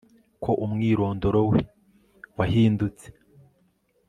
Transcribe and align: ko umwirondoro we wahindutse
ko 0.43 0.51
umwirondoro 0.65 1.39
we 1.51 1.59
wahindutse 2.37 3.07